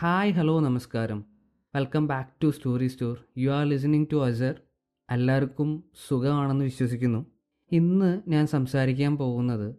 [0.00, 1.24] Hi hello നമസ്കാരം.
[1.74, 4.60] Welcome back to story store you are listening to Azhar
[5.10, 7.26] എല്ലാവർക്കും സുഖമാണെന്ന് വിശ്വസിക്കുന്നു.
[7.72, 9.74] ഇന്ന് ഞാൻ സംസാരിക്കാൻ പോകുന്നത്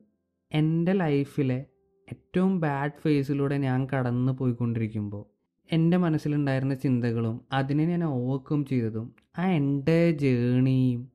[0.53, 1.65] എന്റെ ലൈഫിലെ
[2.07, 5.25] ഏറ്റവും ബാഡ് ഫേസിലൂടെ ഞാൻ കടന്നു പോയിക്കൊണ്ടിരിക്കുമ്പോൾ
[5.73, 11.11] എന്റെ മനസ്സിലുണ്ടായിരുന്ന ചിന്തകളും അതിനെ ഞാൻ ഓവർകം ചെയ്തതും ആ എന്റെ ജേണിയും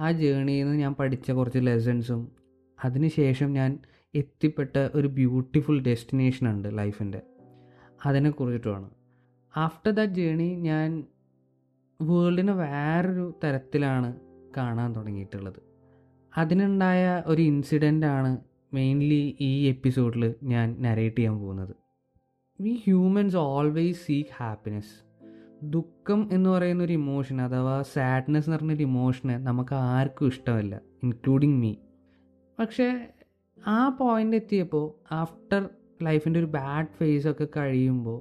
[0.00, 2.28] ആ ജേണിയിൽ നിന്ന് ഞാൻ പഠിച്ച കുറച്ച് ലെസൺസും
[2.84, 3.78] അതിനുശേഷം ഞാൻ
[4.14, 7.22] എത്തിപ്പെട്ട ഒരു ബ്യൂട്ടിഫുൾ ഡെസ്റ്റിനേഷൻ ഉണ്ട് ലൈഫിന്റെ.
[8.06, 8.90] അതിനെക്കുറിച്ചിട്ടുമാണ്
[9.56, 11.04] ആഫ്റ്റർ ദാറ്റ് ജേണി ഞാൻ
[12.02, 14.20] വേൾഡിനെ വേറൊരു തരത്തിലാണ്
[14.56, 15.62] കാണാൻ തുടങ്ങിയിട്ടുള്ളത്.
[16.36, 18.38] അതിനുണ്ടായ ഒരു ഇൻസിഡന്റാണ്
[18.74, 21.74] മെയിൻലി ഈ എപ്പിസോഡിൽ ഞാൻ നരേറ്റ് ചെയ്യാൻ പോകുന്നത്.
[22.60, 25.04] We humans always seek happiness
[25.62, 31.74] ദുഃഖം എന്ന് പറയുന്ന ഒരു ഇമോഷൻ അഥവാ സാഡ്നെസ് എന്ന് പറഞ്ഞൊരു ഇമോഷനെ നമുക്ക് ആർക്കും ഇഷ്ടമല്ല ഇൻക്ലൂഡിങ് മീ
[32.58, 33.08] പക്ഷേ
[33.66, 35.68] ആ പോയിന്റ് എത്തിയപ്പോൾ ആഫ്റ്റർ
[36.02, 38.20] ലൈഫിന്റെ ഒരു ബാഡ് ഫേസ് ഒക്കെ കഴിയുമ്പോൾ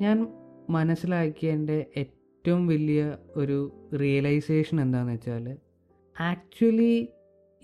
[0.00, 0.28] ഞാൻ
[0.70, 5.58] മനസ്സിലാക്കിയ എന്റെ ഏറ്റവും വലിയ ഒരു റിയലൈസേഷൻ എന്താണെന്ന് വെച്ചാൽ
[6.20, 7.08] ആക്ച്വലി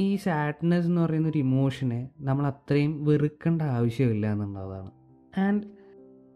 [0.01, 4.91] ഈ സാഡ്നെസ് എന്ന് പറയുന്ന ഒരു ഇമോഷനെ നമ്മൾ അത്രയും വെറുക്കേണ്ട ആവശ്യമില്ല എന്നുള്ളതാണ്.
[5.39, 5.64] And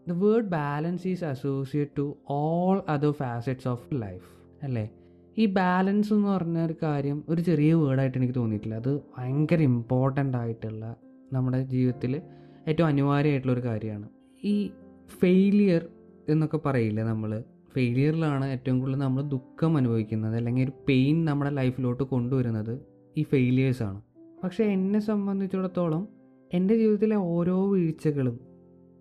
[0.09, 4.29] the word balance is associate to all other facets of life
[4.63, 4.89] അല്ലേ?
[5.37, 8.75] ഈ ബാലൻസ് എന്ന് പറഞ്ഞ ഒരു കാര്യം ഒരു ചെറിയ വേർഡായിട്ട് എനിക്ക് തോന്നിയിട്ടില്ല.
[8.75, 10.95] അത് ഭയങ്കര ഇമ്പോർട്ടന്റ് ആയിട്ടുള്ള
[11.33, 12.21] നമ്മുടെ ജീവിതത്തിൽ
[12.67, 14.09] ഏറ്റവും അനിവാര്യമായിട്ടുള്ളൊരു കാര്യമാണ്.
[14.43, 14.71] ഈ
[15.09, 15.89] ഫെയിലിയർ
[16.29, 17.43] എന്നൊക്കെ പറയില്ലേ നമ്മൾ
[17.73, 22.79] ഫെയിലിയറിലാണ് ഏറ്റവും കൂടുതൽ നമ്മൾ ദുഃഖം അനുഭവിക്കുന്നത് അല്ലെങ്കിൽ ഒരു പെയിൻ നമ്മുടെ ലൈഫിലോട്ട് കൊണ്ടുവരുന്നത്
[23.17, 24.01] ഈ ഫെയിലിയേഴ്സാണ്
[24.43, 26.07] പക്ഷേ എന്നെ സംബന്ധിച്ചിടത്തോളം
[26.53, 28.39] എന്റെ ജീവിതത്തിലെ ഓരോ വീഴ്ചകളും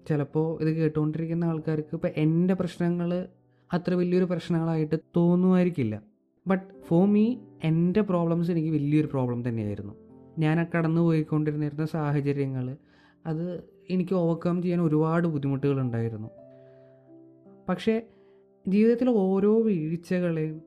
[0.08, 3.28] ചിലപ്പോൾ ഇത് കേട്ടുകൊണ്ടിരിക്കുന്ന ആൾക്കാർക്ക് ഇപ്പോൾ എന്റെ പ്രശ്നങ്ങൾ
[3.72, 6.02] അത്ര വലിയൊരു പ്രശ്നങ്ങളായിട്ട് തോന്നുമായിരിക്കില്ല.
[6.46, 9.92] ബട്ട് ഫോർ മീ എന്റെ പ്രോബ്ലംസ് എനിക്ക് വലിയൊരു പ്രോബ്ലം തന്നെയായിരുന്നു.
[10.38, 12.76] ഞാൻ കടന്നു പോയിക്കൊണ്ടിരുന്നിരുന്ന സാഹചര്യങ്ങൾ
[13.26, 16.28] അത് എനിക്ക് ഓവർകം ചെയ്യാൻ ഒരുപാട് ബുദ്ധിമുട്ടുകളുണ്ടായിരുന്നു.
[17.68, 18.06] പക്ഷേ
[18.68, 20.62] ജീവിതത്തിലെ ഓരോ വീഴ്ചകളെയും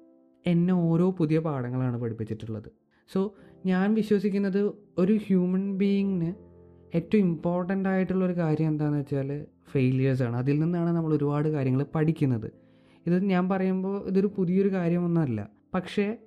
[0.47, 2.71] എന്നെ ഓരോ പുതിയ പാഠങ്ങളാണ് പഠിപ്പിച്ചിട്ടുള്ളത്.
[3.13, 3.35] സോ
[3.65, 6.33] ഞാൻ വിശ്വസിക്കുന്നത് ഒരു ഹ്യൂമൻ ബീയിങ്ങിന്
[6.95, 12.51] ഏറ്റവും ഇമ്പോർട്ടന്റ് ആയിട്ടുള്ള ഒരു കാര്യം എന്താണെന്ന് വെച്ചാൽ ഫെയിലിയേഴ്സാണ് അതിൽ നിന്നാണ് നമ്മൾ ഒരുപാട് കാര്യങ്ങൾ പഠിക്കുന്നത്.
[13.07, 15.49] ഇത് ഞാൻ പറയുമ്പോൾ ഇതൊരു പുതിയൊരു കാര്യമൊന്നുമല്ല.
[15.73, 16.17] പക്ഷേ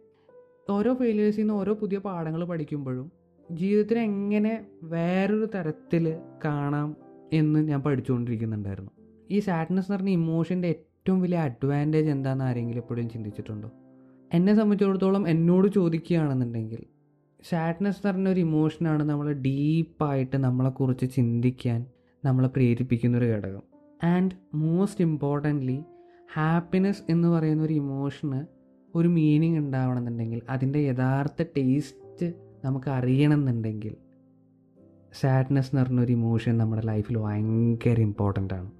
[0.71, 6.97] ഓരോ ഫെയിലിയേഴ്സിൽ നിന്ന് ഓരോ പുതിയ പാഠങ്ങൾ പഠിക്കുമ്പോഴും ജീവിതത്തിനെ എങ്ങനെ വേറൊരു തരത്തിൽ കാണാം
[7.32, 8.91] എന്ന് ഞാൻ പഠിച്ചുകൊണ്ടിരിക്കുന്നുണ്ടായിരുന്നു.
[9.31, 13.71] ഈ സാഡ്നെസ് എന്ന് പറഞ്ഞ ഇമോഷന്റെ ഏറ്റവും വലിയ അഡ്വാന്റേജ് എന്താണെന്ന് ആരെങ്കിലും എപ്പോഴും ചിന്തിച്ചിട്ടുണ്ടോ?
[14.33, 16.84] എന്നെ സംബന്ധിച്ചിടത്തോളം എന്നോട് ചോദിക്കുകയാണെന്നുണ്ടെങ്കിൽ
[17.49, 21.87] സാഡ്നെസ് എന്ന് ഒരു ഇമോഷനാണ് നമ്മൾ ഡീപ്പായിട്ട് നമ്മളെക്കുറിച്ച് ചിന്തിക്കാൻ
[22.25, 23.62] നമ്മളെ പ്രേരിപ്പിക്കുന്ന ഒരു ഘടകം.
[24.04, 25.84] ആൻഡ് മോസ്റ്റ് ഇമ്പോർട്ടന്റ്ലി
[26.34, 28.47] ഹാപ്പിനെസ് എന്ന് പറയുന്ന ഒരു ഇമോഷന്
[28.97, 32.33] ഒരു മീനിങ് ഉണ്ടാവണമെന്നുണ്ടെങ്കിൽ അതിന്റെ യഥാർത്ഥ ടേസ്റ്റ്
[32.65, 33.97] നമുക്ക് അറിയണമെന്നുണ്ടെങ്കിൽ
[35.21, 38.71] സാഡ്നെസ് എന്ന് പറഞ്ഞൊരു ഇമോഷൻ നമ്മുടെ ലൈഫിൽ ഭയങ്കര ഇമ്പോർട്ടന്റ് ആണ്.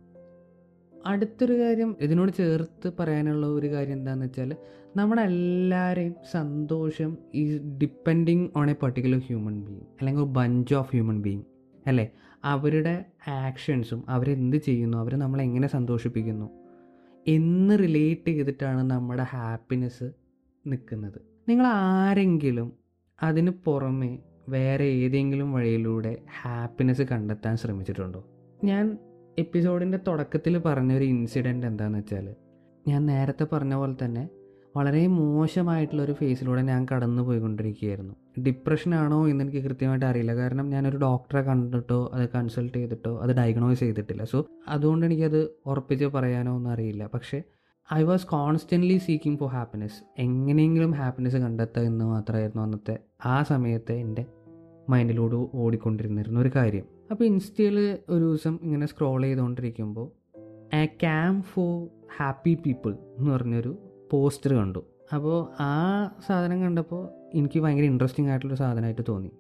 [1.07, 4.57] അടുത്തൊരു കാര്യം ഇതിനോട് ചേർത്ത് പറയാനുള്ള ഒരു കാര്യം എന്താണെന്ന് വെച്ചാൽ
[4.97, 11.43] നമ്മളെല്ലാവരെയും സന്തോഷം ഈ depending on a particular human being അല്ലെങ്കിൽ ഒരു ബഞ്ച് ഓഫ് ഹ്യൂമൻ ബീങ്
[11.87, 12.13] അല്ലേ?
[12.45, 16.51] അവരുടെ ആക്ഷൻസും അവരെന്ത് ചെയ്യുന്നു അവർ നമ്മളെങ്ങനെ സന്തോഷിപ്പിക്കുന്നു
[17.27, 20.11] എന്ന് റിലേറ്റ് ചെയ്തിട്ടാണ് നമ്മുടെ ഹാപ്പിനെസ്
[20.67, 21.21] നിൽക്കുന്നത്.
[21.49, 22.84] നിങ്ങൾ ആരെങ്കിലും
[23.23, 28.25] അതിന് പുറമെ വേറെ ഏതെങ്കിലും വഴിയിലൂടെ ഹാപ്പിനെസ് കണ്ടെത്താൻ ശ്രമിച്ചിട്ടുണ്ടോ?
[28.65, 28.99] ഞാൻ
[29.39, 32.35] എപ്പിസോഡിന്റെ തുടക്കത്തിൽ പറഞ്ഞൊരു ഇൻസിഡന്റ് എന്താണെന്ന് വെച്ചാൽ
[32.89, 34.29] ഞാൻ നേരത്തെ പറഞ്ഞ പോലെ തന്നെ
[34.77, 38.15] വളരെ മോശമായിട്ടുള്ളൊരു ഫേസിലൂടെ ഞാൻ കടന്നു പോയിക്കൊണ്ടിരിക്കുകയായിരുന്നു.
[38.41, 40.35] ഡിപ്രഷനാണോ എന്ന് എനിക്ക് കൃത്യമായിട്ട് അറിയില്ല.
[40.35, 44.25] കാരണം ഞാനൊരു ഡോക്ടറെ കണ്ടിട്ടോ അത് കൺസൾട്ട് ചെയ്തിട്ടോ അത് ഡയഗ്നോസ് ചെയ്തിട്ടില്ല.
[44.25, 47.11] സോ അതുകൊണ്ട് എനിക്കത് ഉറപ്പിച്ച് പറയാനോ ഒന്നും അറിയില്ല.
[47.15, 47.43] പക്ഷേ
[47.93, 54.27] I was constantly seeking for happiness എങ്ങനെയെങ്കിലും ഹാപ്പിനെസ് കണ്ടെത്തുക എന്ന് മാത്രമായിരുന്നു അന്നത്തെ ആ സമയത്ത് എന്റെ
[54.91, 56.85] മൈൻഡിലൂടെ ഓടിക്കൊണ്ടിരുന്നിരുന്ന ഒരു കാര്യം.
[57.11, 60.09] അപ്പോൾ ഇൻസ്റ്റയിൽ ഒരു ദിവസം ഇങ്ങനെ സ്ക്രോൾ ചെയ്തുകൊണ്ടിരിക്കുമ്പോൾ
[60.75, 63.79] a camp for happy people എന്ന് പറഞ്ഞൊരു
[64.13, 64.83] പോസ്റ്റർ കണ്ടു.
[65.15, 65.75] അപ്പോൾ ആ
[66.27, 69.33] സാധനം കണ്ടപ്പോൾ എനിക്ക് ഭയങ്കര ഇൻട്രസ്റ്റിംഗ് ആയിട്ടുള്ള സാധനമായിട്ട് തോന്നി.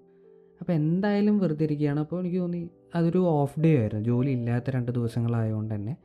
[0.61, 2.00] അപ്പോൾ എന്തായാലും വെറുതെ ഇരിക്കുകയാണ്.
[2.00, 4.05] അപ്പോൾ എനിക്ക് തോന്നി അതൊരു ഓഫ് ഡേ ആയിരുന്നു.
[4.05, 5.97] ജോലി ഇല്ലാത്ത രണ്ട് ദിവസങ്ങളായതുകൊണ്ട് തന്നെ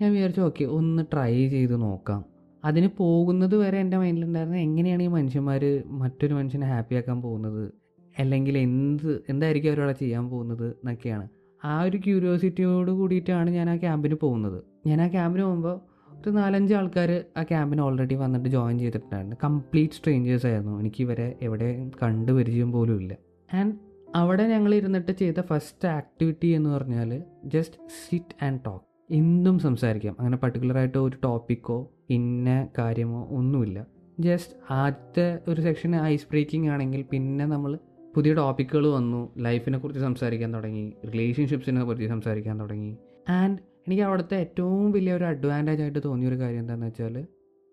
[0.00, 2.24] ഞാൻ വിചാരിച്ചു ഓക്കെ ഒന്ന് ട്രൈ ചെയ്ത് നോക്കാം.
[2.64, 7.72] അതിന് പോകുന്നത് വരെ എന്റെ മൈൻഡിലുണ്ടായിരുന്നത് എങ്ങനെയാണ് ഈ മനുഷ്യന്മാർ മറ്റൊരു മനുഷ്യനെ ഹാപ്പിയാക്കാൻ പോകുന്നത്?
[8.18, 11.28] അല്ലെങ്കിൽ എന്ത് എന്തായിരിക്കും അവരവിടെ ചെയ്യാൻ പോകുന്നത് എന്നൊക്കെയാണ്.
[11.64, 14.62] ആ ഒരു ക്യൂരിയോസിറ്റിയോട് കൂടിയിട്ടാണ് ഞാൻ ആ ക്യാമ്പിന് പോകുന്നത്.
[14.86, 15.80] ഞാൻ ആ ക്യാമ്പിന് പോകുമ്പോൾ
[16.20, 19.36] ഒരു നാലഞ്ച് ആൾക്കാർ ആ ക്യാമ്പിന് ഓൾറെഡി വന്നിട്ട് ജോയിൻ ചെയ്തിട്ടുണ്ടായിരുന്നു.
[19.44, 20.80] കംപ്ലീറ്റ് സ്ട്രേഞ്ചേഴ്സ് ആയിരുന്നു.
[20.80, 23.16] എനിക്ക് ഇവരെ എവിടെ കണ്ടു പരിചയം പോലും ഇല്ല.
[23.54, 23.74] ആൻഡ്
[24.14, 27.76] അവിടെ ഞങ്ങൾ ഇരുന്നിട്ട് ചെയ്ത ഫസ്റ്റ് ആക്ടിവിറ്റി എന്ന് പറഞ്ഞാൽ ജസ്റ്റ്
[28.10, 30.16] സിറ്റ് ആൻഡ് ടോക്ക് എന്തും സംസാരിക്കാം.
[30.18, 33.86] അങ്ങനെ പർട്ടിക്കുലറായിട്ട് ഒരു ടോപ്പിക്കോ ഇന്ന കാര്യമോ ഒന്നുമില്ല.
[34.20, 37.78] ജസ്റ്റ് ആദ്യത്തെ ഒരു സെക്ഷൻ ഐസ് ബ്രേക്കിംഗ് ആണെങ്കിൽ പിന്നെ നമ്മൾ
[38.16, 42.96] പുതിയ ടോപ്പിക്കുകൾ വന്നു ലൈഫിനെ കുറിച്ച് സംസാരിക്കാൻ തുടങ്ങി റിലേഷൻഷിപ്സിനെ കുറിച്ച് സംസാരിക്കാൻ തുടങ്ങി.
[43.28, 47.26] ആൻഡ് എനിക്ക് അവിടുത്തെ ഏറ്റവും വലിയ ഒരു അഡ്വാന്റേജ് ആയിട്ട് തോന്നിയൊരു കാര്യം എന്താണെന്ന് വെച്ചാൽ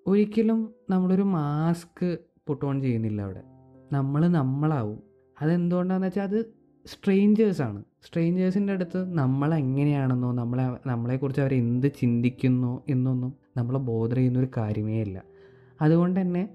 [0.08, 2.18] ഒരിക്കലും നമ്മളൊരു മാസ്ക്
[2.48, 3.42] പുട്ട് ഓൺ ചെയ്യുന്നില്ല അവിടെ.
[3.94, 5.04] നമ്മൾ നമ്മളാവും.
[5.42, 6.57] അതെന്തുകൊണ്ടാണെന്ന് വെച്ചാൽ അത്
[6.88, 7.84] സ്ട്രേഞ്ചേഴ്സാണ്.
[8.06, 15.24] സ്ട്രേഞ്ചേഴ്സിന്റെ അടുത്ത് നമ്മളെങ്ങനെയാണെന്നോ നമ്മളെ നമ്മളെക്കുറിച്ച് അവർ എന്ത് ചിന്തിക്കുന്നു എന്നൊന്നും നമ്മളെ ബോധർ ചെയ്യുന്നൊരു കാര്യമേ ഇല്ല.
[15.82, 16.50] അതുകൊണ്ട് തന്നെ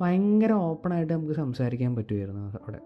[0.00, 2.80] ഭയങ്കര ഓപ്പണായിട്ട് നമുക്ക് സംസാരിക്കാൻ പറ്റുമായിരുന്നു അവിടെ.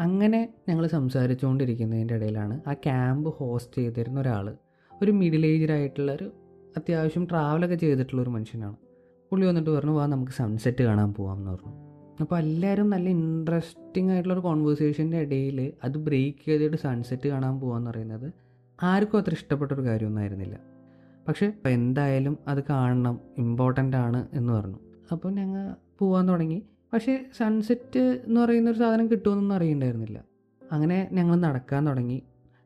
[0.00, 4.56] അങ്ങനെ ഞങ്ങൾ സംസാരിച്ചുകൊണ്ടിരിക്കുന്നതിന്റെ ഇടയിലാണ് ആ ക്യാമ്പ് ഹോസ്റ്റ് ചെയ്തിരുന്ന ഒരാൾ
[5.02, 6.32] ഒരു മിഡിൽ ഏജ്ഡ് ആയിട്ടുള്ള ഒരു
[6.76, 8.76] അത്യാവശ്യം ട്രാവലൊക്കെ ചെയ്തിട്ടുള്ള ഒരു മനുഷ്യനാണ്.
[9.30, 11.85] പുള്ളി വന്നിട്ട് പറഞ്ഞു വാ നമുക്ക് സൺസെറ്റ് കാണാൻ പോകാം എന്ന് പറഞ്ഞു.
[12.20, 18.32] അപ്പോൾ എല്ലാവരും നല്ല ഇൻട്രസ്റ്റിംഗ് ആയിട്ടുള്ള ഒരു കോൺവേഴ്സേഷന്റെ ഇടയിൽ അത് ബ്രേക്ക് ചെയ്തിട്ട് സൺസെറ്റ് കാണാൻ പോകാമെന്ന് പറയുന്നത്
[18.82, 20.58] ആർക്കും അത്ര ഇഷ്ടപ്പെട്ടൊരു കാര്യമൊന്നും ആയിരുന്നില്ല.
[21.28, 24.78] പക്ഷേ എന്തായാലും അത് കാണണം ഇമ്പോർട്ടന്റ് ആണ് എന്ന് പറഞ്ഞു.
[25.12, 26.62] അപ്പോൾ ഞങ്ങൾ പോകാൻ തുടങ്ങി.
[26.92, 30.24] പക്ഷേ സൺസെറ്റ് എന്ന് പറയുന്ന ഒരു സാധനം കിട്ടുമെന്നൊന്നും അറിയണ്ടായിരുന്നില്ല.
[30.72, 32.22] അങ്ങനെ ഞങ്ങൾ നടക്കാൻ തുടങ്ങി.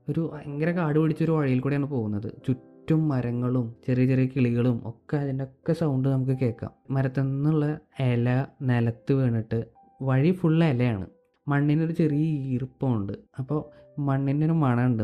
[0.09, 2.33] ഒരു ഭയങ്കര കാട് പിടിച്ചൊരു വഴിയിൽ കൂടെയാണ് പോകുന്നത്.
[2.47, 6.71] ചുറ്റും മരങ്ങളും ചെറിയ ചെറിയ കിളികളും ഒക്കെ അതിന്റെ ഒക്കെ സൗണ്ട് നമുക്ക് കേൾക്കാം.
[6.91, 9.65] മരത്തിൽ നിന്നുള്ള ഇല നിലത്ത് വീണിട്ട്
[10.03, 11.07] വഴി ഫുൾ ഇലയാണ്.
[11.49, 13.13] മണ്ണിനൊരു ചെറിയ ഈർപ്പമുണ്ട്.
[13.39, 15.03] അപ്പോൾ മണ്ണിന്റെ ഒരു മണമുണ്ട്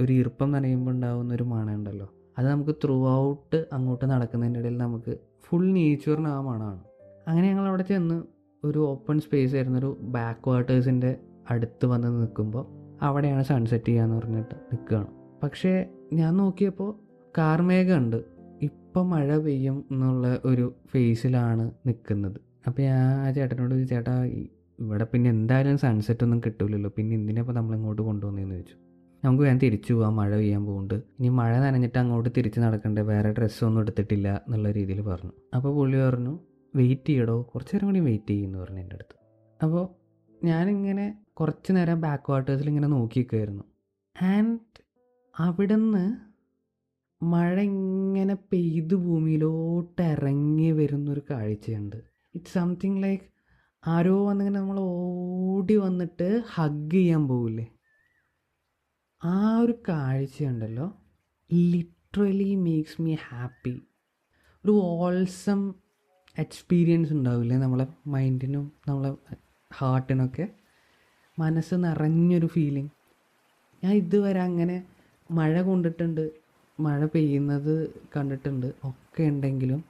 [0.00, 2.14] ഒരു ഈർപ്പം നനയുമ്പോൾ ഉണ്ടാകുന്ന ഒരു മണമുണ്ടല്ലോ.
[2.38, 6.84] അത് നമുക്ക് ത്രൂ ഔട്ട് അങ്ങോട്ട് നടക്കുന്നതിന്റെ ഇടയിൽ നമുക്ക് ഫുൾ നേച്ചറിന് ആ മണമാണ്.
[7.28, 8.22] അങ്ങനെ ഞങ്ങൾ അവിടെ ചെന്ന്
[8.64, 9.78] ഒരു ഓപ്പൺ സ്പേസ് ആയിരുന്ന.
[9.78, 11.16] ഒരു ബാക്ക് വാട്ടേഴ്സിന്റെ
[11.50, 12.66] അടുത്ത് വന്ന് നിൽക്കുമ്പോൾ
[13.02, 15.06] അവിടെയാണ് സൺസെറ്റ് ചെയ്യാന്ന് പറഞ്ഞിട്ട് നിൽക്കുകയാണ്.
[15.42, 16.90] പക്ഷേ ഞാൻ നോക്കിയപ്പോൾ
[17.38, 18.16] കാർമേഘമുണ്ട്
[18.60, 24.24] ഇപ്പം മഴ പെയ്യും എന്നുള്ള ഒരു ഫേസിലാണ് നിൽക്കുന്നത് അപ്പോൾ ഞാൻ ആ ചേട്ടനോട് ചേട്ടാ
[24.78, 28.76] ഇവിടെ പിന്നെ എന്തായാലും സൺസെറ്റ് ഒന്നും കിട്ടില്ലല്ലോ പിന്നെ എന്തിനാ നമ്മൾ ഇങ്ങോട്ട് കൊണ്ടുവന്നതെന്ന് ചോദിച്ചു.
[29.24, 33.02] നമുക്ക് വേഗം തിരിച്ചു പോവാം മഴ പെയ്യാൻ പോകുന്നുണ്ട് ഇനി മഴ നനഞ്ഞിട്ട് അങ്ങോട്ട് തിരിച്ച് നടക്കണ്ടേ?
[33.02, 35.32] വേറെ ഡ്രസ്സൊന്നും എടുത്തിട്ടില്ല എന്നുള്ള രീതിയിൽ പറഞ്ഞു.
[35.54, 36.38] അപ്പോൾ പുള്ളി പറഞ്ഞു
[36.74, 39.16] വെയിറ്റ് ചെയ്യടോ കുറച്ച് നേരം കൂടി വെയിറ്റ് ചെയ്യുമെന്ന് പറഞ്ഞു എന്റെ അടുത്ത്.
[39.62, 39.88] അപ്പോൾ
[40.44, 43.64] ഞാനിങ്ങനെ കുറച്ച് നേരം ബാക്ക് വാട്ടേഴ്സിൽ ഇങ്ങനെ നോക്കിയിരിക്കുമായിരുന്നു
[44.16, 44.58] ആൻഡ്
[45.38, 46.04] അവിടുന്ന്
[47.24, 51.96] മഴ ഇങ്ങനെ പെയ്ത് ഭൂമിയിലോട്ട് ഇറങ്ങി വരുന്നൊരു കാഴ്ചയുണ്ട്.
[52.34, 53.24] ഇറ്റ്സ് സംതിങ് ലൈക്ക്
[53.86, 57.66] ആരോ വന്നിങ്ങനെ നമ്മൾ ഓടി വന്നിട്ട് ഹഗ് ചെയ്യാൻ പോകില്ലേ
[59.24, 60.86] ആ ഒരു കാഴ്ചയുണ്ടല്ലോ.
[61.52, 63.82] ലിറ്ററലി മേക്സ് മീ ഹാപ്പി
[64.64, 65.74] ഒരു ഓൾസം
[66.38, 69.14] എക്സ്പീരിയൻസ് ഉണ്ടാവില്ലേ നമ്മളെ മൈൻഡിനും നമ്മളെ
[69.74, 70.48] ഹാർട്ടിനൊക്കെ
[71.38, 72.90] മനസ്സ് നിറഞ്ഞൊരു ഫീലിംഗ്
[73.84, 74.97] ഞാൻ ഇതുവരെ അങ്ങനെ
[75.30, 76.24] മഴ കൊണ്ടിട്ടുണ്ട്
[76.78, 77.74] മഴ പെയ്യുന്നത്
[78.16, 79.80] കണ്ടിട്ടുണ്ട് ഒക്കെ ഉണ്ടെങ്കിലും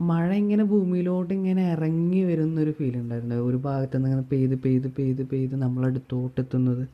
[0.00, 3.36] മഴ ഇങ്ങനെ ഭൂമിയിലോട്ട് ഇങ്ങനെ ഇറങ്ങി വരുന്നൊരു ഫീൽ ഉണ്ടായിരുന്നു.
[3.48, 6.84] ഒരു ഭാഗത്ത് നിന്ന് ഇങ്ങനെ പെയ്ത് പെയ്ത് പെയ്ത് പെയ്ത് നമ്മളടുത്തോട്ട് എത്തുന്നത്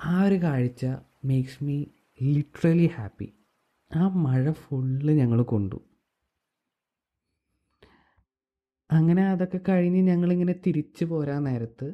[0.00, 0.82] ആ ഒരു കാഴ്ച
[1.30, 1.76] മേക്സ് മീ
[2.20, 3.28] ലിറ്ററലി ഹാപ്പി
[3.90, 5.78] ആ മഴ ഫുള്ള് ഞങ്ങൾ കൊണ്ടു.
[8.90, 11.88] അങ്ങനെ അതൊക്കെ കഴിഞ്ഞ് ഞങ്ങളിങ്ങനെ തിരിച്ചു പോരാൻ നേരത്ത്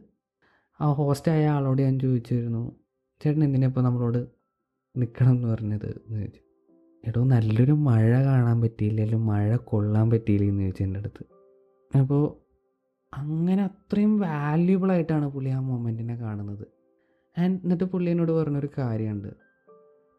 [0.81, 2.63] ആ ഹോസ്റ്റായ ആളോട് ഞാൻ ചോദിച്ചിരുന്നു
[3.21, 4.21] ചേട്ടൻ എന്തിനാ ഇപ്പോൾ നമ്മളോട്
[4.97, 6.41] നിൽക്കണം എന്ന് പറഞ്ഞത് എന്ന് ചോദിച്ചു.
[7.09, 9.01] എടോ നല്ലൊരു മഴ കാണാൻ പറ്റിയില്ല?
[9.01, 11.27] അല്ലെങ്കിൽ മഴ കൊള്ളാൻ പറ്റിയില്ല എന്ന് ചോദിച്ചു എന്റെ അടുത്ത്.
[11.99, 12.47] അപ്പോൾ
[13.15, 16.67] അങ്ങനെ അത്രയും വാല്യുബിളായിട്ടാണ് പുള്ളി ആ മൊമെന്റിനെ കാണുന്നത്.
[17.41, 19.29] ആൻഡ് എന്നിട്ട് പുള്ളി പറഞ്ഞൊരു കാര്യമുണ്ട്.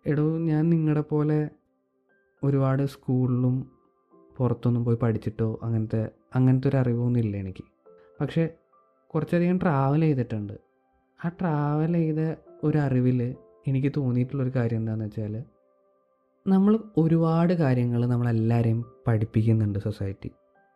[0.06, 1.50] എടോ ഞാൻ നിങ്ങളുടെ പോലെ
[2.44, 3.71] ഒരുപാട് സ്കൂളിലും
[4.38, 7.63] പുറത്തൊന്നും പോയി പഠിച്ചിട്ടോ അങ്ങനത്തെ അങ്ങനത്തെ ഒരു അറിവൊന്നും ഇല്ല എനിക്ക്.
[8.21, 8.50] പക്ഷേ
[9.07, 10.53] കുറച്ചധികം ട്രാവൽ ചെയ്തിട്ടുണ്ട്.
[11.25, 12.78] ആ ട്രാവൽ ചെയ്ത ഒരു
[13.68, 15.44] എനിക്ക് തോന്നിയിട്ടുള്ളൊരു കാര്യം എന്താണെന്ന് വെച്ചാൽ
[16.47, 20.30] നമ്മൾ ഒരുപാട് കാര്യങ്ങൾ നമ്മളെല്ലാവരെയും പഠിപ്പിക്കുന്നുണ്ട് സൊസൈറ്റി.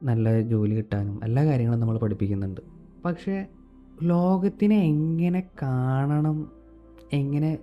[0.04, 2.62] നല്ല ജോലി കിട്ടാനും എല്ലാ കാര്യങ്ങളും നമ്മൾ പഠിപ്പിക്കുന്നുണ്ട്.
[3.06, 3.46] പക്ഷേ
[4.04, 6.52] ലോകത്തിനെ എങ്ങനെ കാണണം
[7.14, 7.58] എങ്ങനെ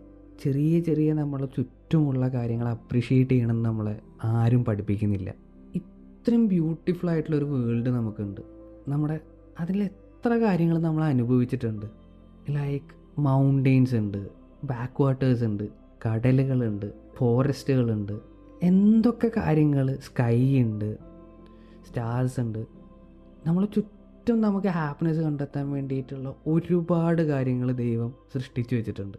[0.44, 5.34] ചെറിയ ചെറിയ നമ്മൾ ചുറ്റുമുള്ള കാര്യങ്ങൾ അപ്രീഷിയേറ്റ് ചെയ്യണം നമ്മളെ ആരും പഠിപ്പിക്കുന്നില്ല.
[5.74, 8.40] ഇത്രയും ബ്യൂട്ടിഫുൾ ആയിട്ടുള്ളൊരു വേൾഡ് നമുക്കുണ്ട്.
[8.88, 9.20] നമ്മുടെ
[9.60, 11.86] അതിൽ എത്ര കാര്യങ്ങൾ നമ്മൾ അനുഭവിച്ചിട്ടുണ്ട്?
[12.50, 14.37] ലൈക്ക് മൗണ്ടെയ്ൻസ് ഉണ്ട്.
[14.64, 15.68] ബാക്ക് വാട്ടേഴ്സ് ഉണ്ട്
[16.06, 18.20] കടലുകളുണ്ട് ഫോറസ്റ്റുകളുണ്ട്
[18.62, 20.98] എന്തൊക്കെ കാര്യങ്ങൾ സ്കൈ ഉണ്ട്
[21.88, 22.66] സ്റ്റാർസ് ഉണ്ട്.
[23.46, 29.18] നമ്മൾ ചുറ്റും നമുക്ക് ഹാപ്പിനെസ് കണ്ടെത്താൻ വേണ്ടിയിട്ടുള്ള ഒരുപാട് കാര്യങ്ങൾ ദൈവം സൃഷ്ടിച്ചു വെച്ചിട്ടുണ്ട്.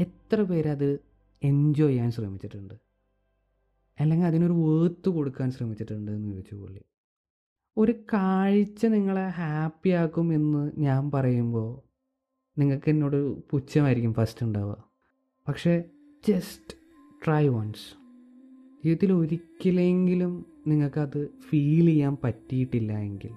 [0.00, 0.98] എത്ര പേരത്
[1.42, 2.74] എൻജോയ് ചെയ്യാൻ ശ്രമിച്ചിട്ടുണ്ട്?
[4.00, 6.80] അല്ലെങ്കിൽ അതിനൊരു വേർത്ത് കൊടുക്കാൻ ശ്രമിച്ചിട്ടുണ്ട് എന്ന് ചോദിച്ചു പുള്ളി.
[7.76, 11.89] ഒരു കാഴ്ച നിങ്ങളെ ഹാപ്പിയാക്കും എന്ന് ഞാൻ പറയുമ്പോൾ
[12.58, 14.76] നിങ്ങൾക്ക് എന്നോട് പുച്ഛമായിരിക്കും ഫസ്റ്റ് ഉണ്ടാവുക.
[15.48, 15.84] പക്ഷേ
[16.28, 16.74] ജസ്റ്റ്
[17.26, 17.86] ട്രൈ വൺസ്
[18.84, 23.32] ജീവിതത്തിൽ ഒരിക്കലെങ്കിലും നിങ്ങൾക്കത് ഫീൽ ചെയ്യാൻ പറ്റിയിട്ടില്ല എങ്കിൽ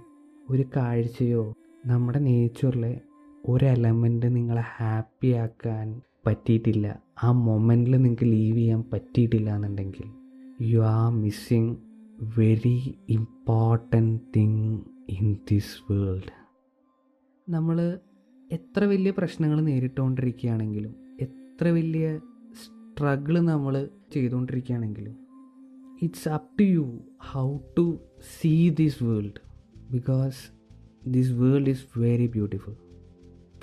[0.49, 1.53] ഒരു കാഴ്ചയോ
[1.85, 3.01] നമ്മുടെ നേച്ചറിലെ
[3.45, 10.07] ഒരു എലമെന്റ് നിങ്ങളെ ഹാപ്പി ആക്കാൻ പറ്റിയിട്ടില്ല ആ മൊമെന്റിൽ നിങ്ങൾക്ക് ലീവ് ചെയ്യാൻ പറ്റിയിട്ടില്ല എന്നുണ്ടെങ്കിൽ
[10.61, 11.75] you are missing
[12.37, 12.77] very
[13.09, 14.79] important thing
[15.09, 16.31] in this world
[17.49, 17.99] നമ്മൾ
[18.53, 22.05] എത്ര വലിയ പ്രശ്നങ്ങൾ നേരിട്ടുകൊണ്ടിരിക്കുകയാണെങ്കിലും എത്ര വലിയ
[22.53, 23.75] സ്ട്രഗിൾ നമ്മൾ
[24.13, 25.15] ചെയ്തുകൊണ്ടിരിക്കുകയാണെങ്കിലും
[26.01, 26.83] it's up to you
[27.31, 27.45] how
[27.77, 27.85] to
[28.39, 29.41] see this world
[29.91, 30.39] because
[31.07, 32.75] this world is very beautiful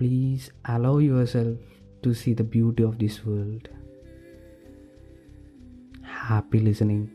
[0.01, 1.61] please allow yourself
[2.07, 3.71] to see the beauty of this world
[6.21, 7.09] happy listening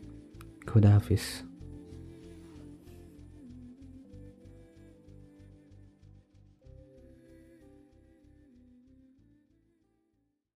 [0.71, 1.31] Khuda hafiz